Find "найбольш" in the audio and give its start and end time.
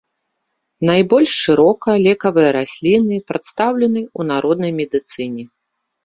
0.89-1.33